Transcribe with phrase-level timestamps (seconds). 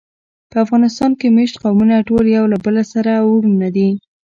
[0.51, 3.89] په افغانستان کې مېشت قومونه ټول یو له بله سره وروڼه دي.